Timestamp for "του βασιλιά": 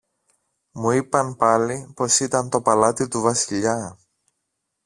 3.07-3.97